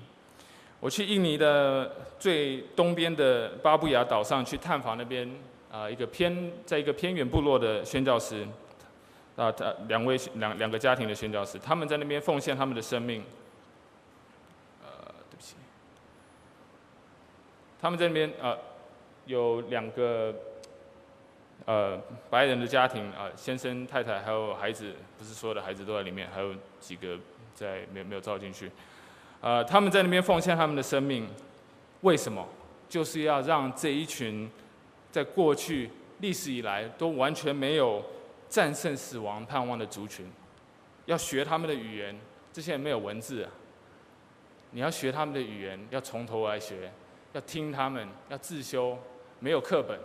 [0.80, 5.30] 我去印尼的最东边的巴布亚岛上去探访那边
[5.72, 8.46] 啊一个偏在一个偏远部落的宣教师
[9.36, 13.24] 啊，他两位两两个家庭的宣教师，他们在那边奉献他们的生命。
[14.84, 14.88] 呃，
[15.30, 15.56] 对不起，
[17.86, 18.58] 他们在那边啊
[19.28, 20.34] 有两个
[21.66, 21.96] 呃
[22.32, 27.16] 白人的家庭啊，先生太太还有孩子，不是所有的孩子都在里面，还有几个
[27.54, 28.72] 在没有没有照进去。
[29.40, 31.28] 呃，他们在那边奉献他们的生命，
[32.02, 32.44] 为什么？
[32.90, 34.50] 就是要让这一群
[35.12, 38.04] 在过去历史以来都完全没有
[38.50, 40.28] 战胜死亡盼望的族群，
[41.06, 42.20] 要学他们的语言。
[42.52, 43.52] 这些人没有文字啊，
[44.72, 46.92] 你要学他们的语言，要从头来学，
[47.36, 48.98] 要听他们，要自修，
[49.42, 50.00] 没有课本，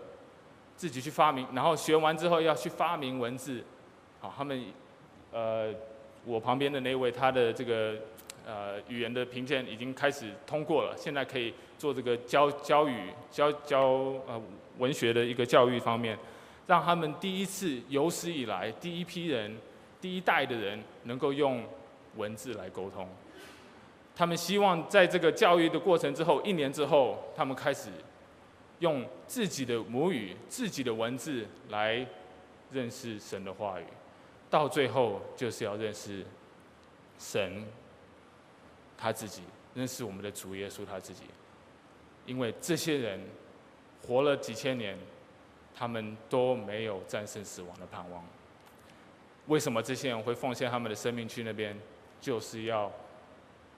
[0.75, 3.63] 自己去发明，然后学完之后要去发明文字。
[4.19, 4.61] 好，他们，
[5.31, 5.73] 呃，
[6.25, 7.95] 我旁边的那位，他的这个。
[8.47, 13.81] 呃语言的评鉴已经开始通过了，现在可以做这个教教语教教
[14.27, 14.43] 呃
[14.79, 16.19] 文学的一个教育方面，
[16.67, 19.55] 让他们第一次有史以来第一批人
[20.01, 21.63] 第一代的人能够用
[22.17, 23.07] 文字来沟通。
[24.15, 27.89] 他们希望在这个教育的过程之后，一年之后，他们开始
[28.81, 32.07] 用自己的母语、自己的文字来
[32.71, 33.85] 认识神的话语，
[34.51, 36.23] 到最后就是要认识
[37.19, 37.65] 神
[38.99, 39.43] 他自己，
[39.75, 41.23] 认识我们的主耶稣他自己。
[42.27, 43.19] 因为这些人
[44.07, 44.99] 活了几千年，
[45.75, 48.23] 他们都没有战胜死亡的盼望。
[49.47, 51.75] 为什么这些人会奉献他们的生命去那边？
[52.21, 52.93] 就是要。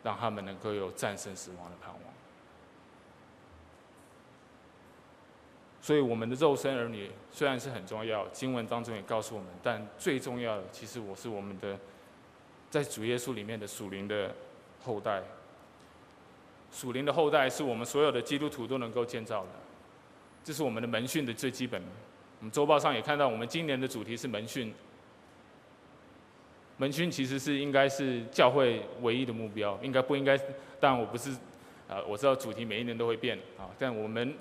[0.02, 2.00] 让他们能够有战胜死亡的盼望。
[5.80, 11.76] 所以，我们的肉身儿女虽然是很重要，经文当中也告诉我们，但最重要的，其实我是我们的
[12.70, 14.32] 在主耶稣里面的属灵的
[14.84, 15.22] 后代。
[16.70, 19.50] 属灵的后代是我们所有的基督徒都能够建造的，
[20.44, 21.82] 这是我们的门训的最基本。
[22.38, 24.72] 我们周报上也看到，我们今年的主题是门训。
[26.82, 30.36] 门训其实是应该是教会唯一的目标，应该不应该？
[30.80, 31.30] 但我不是，
[31.88, 34.34] 啊，我知道主题每一年都会变啊，但我们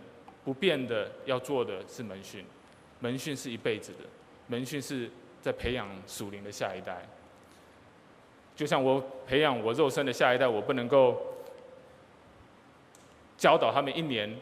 [0.43, 2.43] 不变的要做的是门训，
[2.99, 3.99] 门训是一辈子的，
[4.47, 5.07] 门训是
[5.39, 7.07] 在培养属灵的下一代。
[8.55, 11.21] 就像我培养我肉身的下一代，我不能够
[13.37, 14.35] 教导他们一年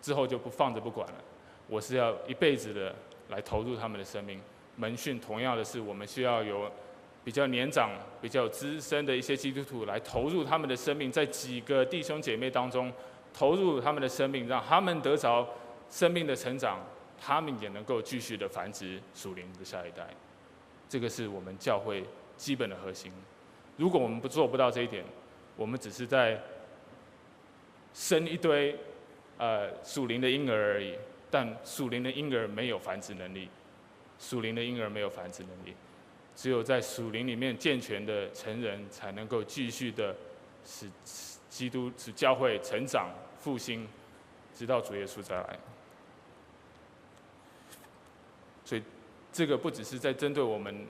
[0.00, 1.14] 之后就不放着不管了，
[1.66, 2.94] 我是要一辈子的
[3.30, 4.40] 来投入他们的生命。
[4.76, 6.70] 门训同样的是，我们需要有。
[7.24, 12.92] 比较年长、比较资深的一些基督徒来投入他们的生命，在几个弟兄姐妹当中
[13.32, 15.48] 投入他们的生命，让他们得着
[15.88, 16.80] 生命的成长，
[17.20, 20.06] 他们也能够继续的繁殖属灵的下一代。
[20.88, 22.04] 这个是我们教会
[22.36, 23.12] 基本的核心。
[23.76, 25.04] 如果我们不做不到这一点，
[25.56, 26.40] 我们只是在
[27.94, 28.76] 生一堆
[29.38, 30.94] 呃属灵的婴儿而已。
[31.30, 33.48] 但属灵的婴儿没有繁殖能力，
[34.18, 35.74] 属灵的婴儿没有繁殖能力。
[36.34, 40.16] 只有在属灵里面健全的成人，才能够继续的
[40.64, 40.90] 使
[41.48, 43.86] 基督、使教会成长复兴，
[44.54, 45.58] 直到主耶稣再来。
[48.64, 48.82] 所以，
[49.30, 50.86] 这个不只是在针对我们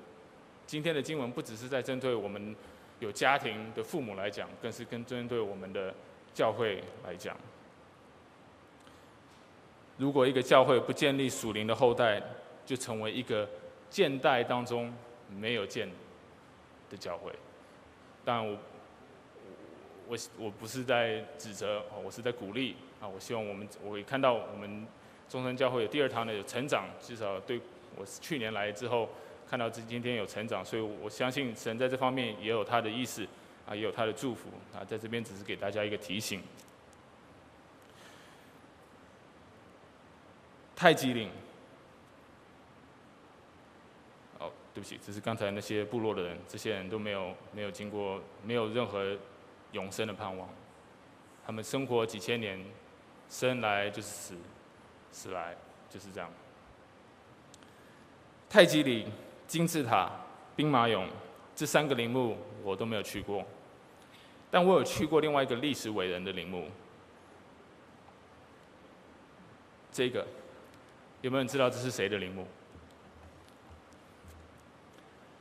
[0.66, 2.54] 今天的经文，不只是在针对我们
[3.00, 5.92] 有家庭的父母来讲，更是跟针对我们的
[6.32, 7.36] 教会来讲。
[9.98, 12.22] 如果一个教会不建立属灵的后代，
[12.64, 13.48] 就成为一个
[13.90, 14.94] 现代当中。
[15.38, 15.88] 没有见
[16.90, 17.32] 的教会，
[18.24, 18.58] 但我
[20.08, 23.08] 我我不是在指责，我是在鼓励啊！
[23.08, 24.86] 我希望我们我也看到我们
[25.28, 27.60] 中山教会有第二堂的有成长，至少对
[27.96, 29.08] 我去年来之后
[29.48, 33.26] 看到这今天有成长，所以我相信神在这方面也有他的意思
[33.66, 36.42] 啊，也有他的祝福啊，在这边只是给大家一个提醒。
[40.76, 41.30] 太极岭。
[44.74, 49.16] 对不起，只是刚才那些部落的人，这些人都没有没有经过，没有任何
[49.72, 50.48] 永生的盼望。
[51.44, 52.58] 他们生活几千年，
[53.28, 54.34] 生来就是死，
[55.10, 55.54] 死来
[55.90, 56.30] 就是这样。
[58.48, 59.06] 太极里、
[59.46, 60.10] 金字塔、
[60.56, 61.06] 兵马俑
[61.54, 63.44] 这三个陵墓我都没有去过，
[64.50, 66.66] 但我有去过另外一个历史伟人的陵墓。
[69.90, 70.26] 这个
[71.20, 72.46] 有没有人知道这是谁的陵墓？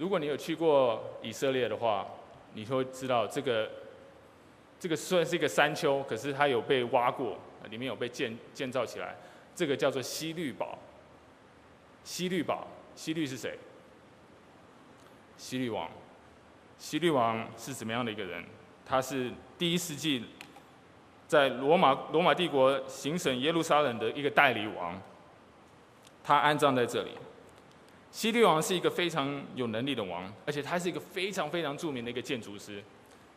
[0.02, 2.08] 如果你有去过以色列的话，
[2.56, 3.70] 你会知道这个
[4.80, 7.38] 这个虽然是一个山丘，可是它有被挖过，
[7.70, 9.16] 里面有被建建造起来。
[9.54, 10.76] 这个叫做希律堡。
[12.04, 13.60] 希律堡，希律是谁？
[15.38, 15.88] 希律王。
[16.80, 18.44] 希律王是怎么样的一个人？
[18.84, 20.26] 他是第一世纪
[21.28, 25.00] 在罗马罗马帝国行省耶路撒冷的一个代理王，
[26.24, 27.12] 他安葬在这里。
[28.12, 32.84] 西律王是一个非常有能力的王，而且他是一个非常非常著名的一个建筑师。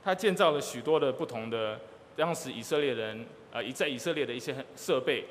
[0.03, 1.81] 他建造了许多的不同的
[2.16, 5.25] 当时以色列人啊，在以色列的一些设备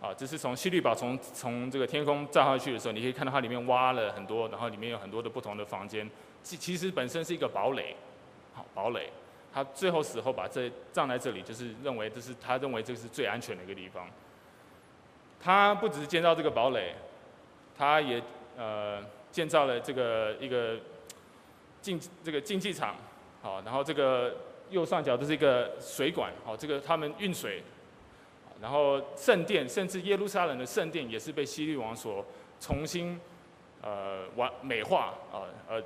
[0.00, 6.10] 啊，这是从西律堡从从这个天空照下去的时候，你可以看到它里面挖了很多，然后里面有很多的不同的房间。
[6.42, 7.94] 其其实本身是一个堡垒，
[8.54, 9.10] 好堡垒。
[9.52, 14.08] 他最后死后把这葬在这里，就是认为这是他认为这是最安全的一个地方。
[15.38, 16.94] 他不只是建造这个堡垒，
[17.76, 18.22] 他也。
[18.58, 19.00] 呃，
[19.30, 20.76] 建造了这个一个
[21.80, 22.96] 竞这个竞技场，
[23.40, 24.34] 好，然后这个
[24.70, 27.62] 右上角的这个水管，好，这个他们运水，
[28.60, 32.26] 然后圣殿，甚至耶路撒冷的圣殿也是被希律王所
[32.58, 33.20] 重新
[33.80, 35.80] 呃完美化啊，呃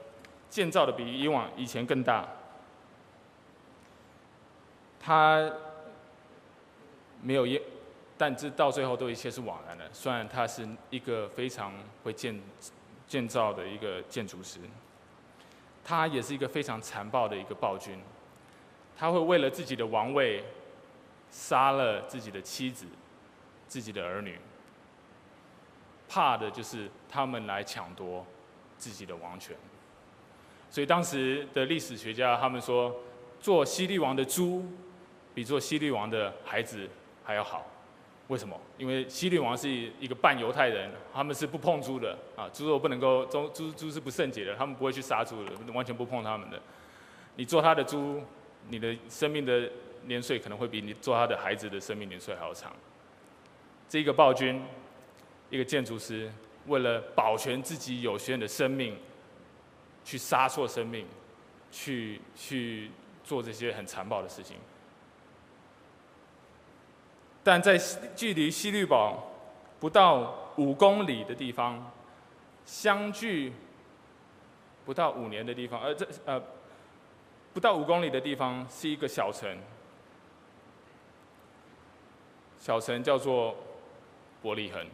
[0.48, 2.26] 建造的比以往以前更大。
[4.98, 5.52] 他
[7.20, 7.60] 没有耶，
[8.22, 9.84] 但这到最后都一切是枉然的。
[9.92, 12.40] 虽然他是一个非常会建
[13.08, 14.60] 建造的一个建筑师，
[15.82, 17.98] 他也是一个非常残暴的一个暴君。
[18.96, 20.44] 他会为了自己的王位，
[21.32, 22.86] 杀了自己的妻子、
[23.66, 24.38] 自己的儿女，
[26.08, 28.24] 怕的就是他们来抢夺
[28.78, 29.56] 自己的王权。
[30.70, 32.94] 所以当时的历史学家他们说，
[33.40, 34.64] 做西利王的猪，
[35.34, 36.88] 比做西利王的孩子
[37.24, 37.66] 还要好。
[38.28, 38.58] 为什么？
[38.78, 39.68] 因为希律王是
[40.00, 46.58] 一个半犹太人，他们是不碰猪的啊，猪肉不能够，猪猪猪是不圣洁的，他们不会去杀猪的，完全不碰他们的。
[47.36, 48.22] 你做他的猪，
[48.68, 49.70] 你的生命的
[50.06, 52.72] 年岁可能会比你做他的孩子的生命年岁还要长。
[53.88, 54.62] 这一个暴君，
[55.50, 56.30] 一个建筑师，
[56.66, 58.96] 为了保全自己有限的生命，
[60.04, 61.06] 去杀错生命，
[61.70, 62.90] 去去
[63.22, 64.56] 做这些很残暴的事情。
[67.42, 67.78] 但在
[68.14, 69.30] 距离西律堡
[69.80, 71.92] 不到五公里的地方，
[72.64, 73.52] 相距
[74.84, 76.42] 不到五年的地方，呃，这呃。
[77.54, 79.58] 不到五公里的地方是一个小城，
[82.58, 83.54] 小城叫做
[84.40, 84.86] 伯利恒，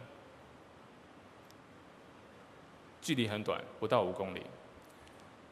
[3.01, 4.41] 距离很短，不到五公里。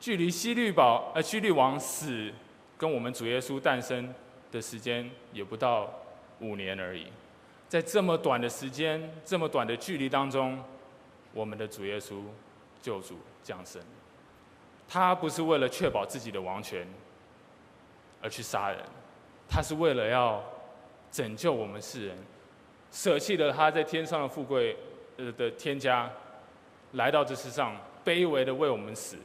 [0.02, 2.30] 距离西律堡呃西律王死
[2.78, 4.14] 跟我们主耶稣诞生
[4.52, 5.89] 的时间也不到
[6.40, 7.08] 五年而已，
[7.68, 10.64] 在这么短的时间、这么短的距离当中，
[11.34, 12.22] 我们的主耶稣
[12.82, 13.82] 救主降生。
[14.88, 16.88] 他不是为了确保自己的王权
[18.22, 18.80] 而去杀人，
[19.50, 20.42] 他是为了要
[21.12, 22.18] 拯救我们世人，
[22.92, 24.78] 舍弃了他在天上的富贵
[25.18, 26.10] 呃的天家，
[26.94, 27.76] 来到这世上，
[28.06, 29.18] 卑微的为我们死。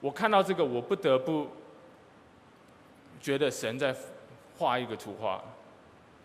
[0.00, 1.48] 我看到这个，我不得不
[3.20, 3.94] 觉得神在
[4.56, 5.42] 画一个图画，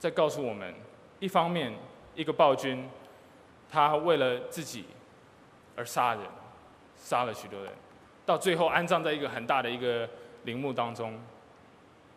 [0.03, 0.75] 在告诉我们：
[1.21, 1.73] 一方面，
[2.13, 2.89] 一个暴君，
[3.71, 4.83] 他为了自己
[5.77, 6.25] 而杀人，
[6.97, 7.71] 杀了许多人。
[8.25, 10.09] 到最后安葬在一个很大的一个
[10.43, 11.17] 陵墓当中，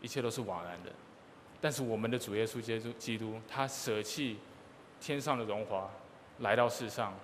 [0.01, 0.91] 一切都是枉然的。
[1.61, 4.41] 但是我们的主耶稣基督，基督他舍弃
[5.01, 5.89] 天上的荣华，
[6.41, 7.15] 来到世上，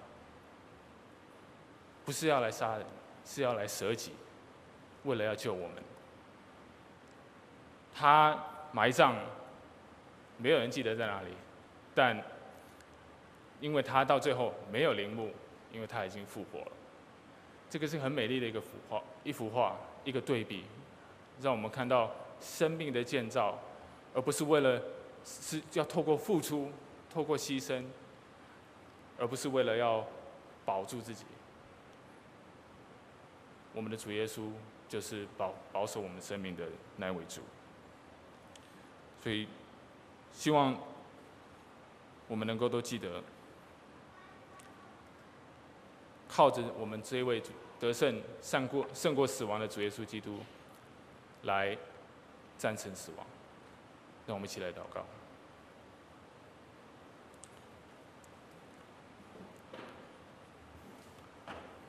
[2.04, 2.86] 不是要来杀人，
[3.24, 4.12] 是要来舍己，
[5.02, 5.82] 为了要救我们。
[7.92, 8.38] 他
[8.70, 9.16] 埋葬，
[10.43, 11.28] 没有人记得在哪里，
[11.95, 12.20] 但
[13.61, 15.30] 因为他到最后没有陵墓，
[15.72, 16.72] 因为他已经复活了。
[17.70, 20.64] 这个是很美丽的一个幅画，一幅画，一个对比，
[21.40, 23.57] 让我们看到生命的建造，
[24.12, 24.82] 而不是为了
[25.24, 26.70] 是要透过付出、
[27.09, 27.84] 透过牺牲，
[29.16, 30.05] 而不是为了要
[30.64, 31.24] 保住自己。
[33.72, 34.51] 我们的主耶稣
[34.88, 36.66] 就是保保守我们生命的
[36.97, 37.40] 那位主，
[39.22, 39.49] 所以
[40.33, 40.76] 希望
[42.28, 43.22] 我们能够都记得。
[46.28, 47.43] 靠着我们这一位
[47.78, 50.39] 得胜、胜过、胜过死亡的主耶稣基督，
[51.43, 51.76] 来
[52.57, 53.26] 战胜死亡。
[54.26, 55.05] 让我们一起来祷告。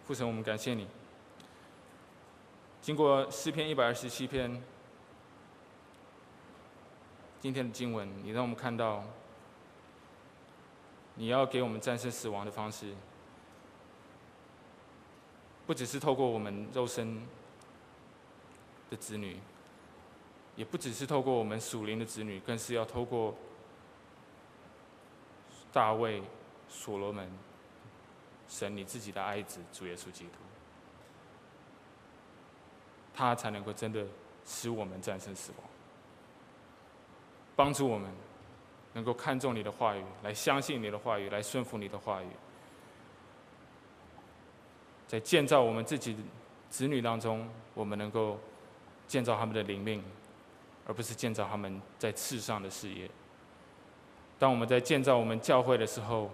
[0.05, 0.85] 父神，我们感谢你。
[2.81, 4.61] 经过诗篇一百二十七篇，
[7.43, 9.03] 今天的经文，你让我们看到，
[11.15, 12.93] 你要给我们战胜死亡的方式。
[15.67, 17.21] 不只是透过我们肉身
[18.89, 19.37] 的子女，
[20.55, 23.35] 也不只是透过我们属灵的子女，更是要透过
[25.73, 26.23] 大卫、
[26.69, 27.29] 所罗门、
[28.47, 30.37] 神你自己的爱子主耶稣基督，
[33.13, 34.07] 他才能够真的
[34.45, 35.67] 使我们战胜死亡，
[37.55, 38.09] 帮助我们
[38.93, 42.27] 能够看重你的话语，来相信你的话语，来顺服你的话语。
[45.07, 46.15] 在建造我们自己
[46.69, 48.39] 子女当中，我们能够
[49.07, 50.03] 建造他们的灵命，
[50.87, 53.09] 而不是建造他们在世上的事业。
[54.39, 56.31] 当我们在建造我们教会的时候，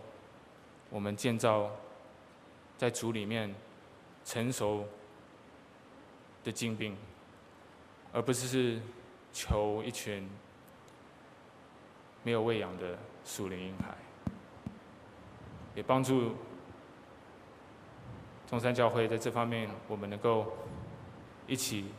[0.89, 1.69] 我们建造
[2.77, 3.53] 在主里面
[4.23, 4.85] 成熟
[6.43, 6.95] 的精兵，
[8.13, 8.81] 而不是是
[9.33, 10.27] 求一群
[12.29, 13.97] 没有喂养的属灵婴孩，
[15.73, 16.35] 也帮助。
[18.47, 20.45] 中山教会在这方面，我们能够
[21.47, 21.91] 一起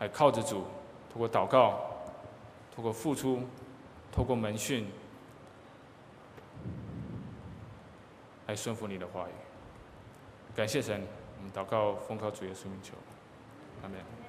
[0.00, 0.64] 来靠着主，
[1.12, 1.80] 透过祷告，
[2.74, 3.44] 透过付出，
[4.10, 4.88] 透过门训，
[8.48, 9.32] 来顺服你的话语。
[10.56, 11.06] 感谢神，
[11.38, 12.94] 我们祷告奉靠主耶稣名求，
[13.84, 14.21] 阿门。